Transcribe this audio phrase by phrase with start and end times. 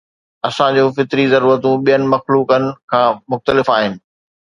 [0.47, 3.93] انسان جون فطري ضرورتون ٻين مخلوقن کان مختلف آهن.